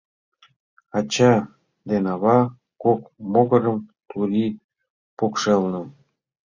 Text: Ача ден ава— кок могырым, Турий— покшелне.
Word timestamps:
Ача 0.97 1.33
ден 1.89 2.05
ава— 2.13 2.37
кок 2.83 3.01
могырым, 3.31 3.77
Турий— 4.09 4.51
покшелне. 5.17 5.81